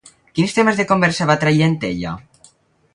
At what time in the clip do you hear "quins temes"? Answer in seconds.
0.37-0.79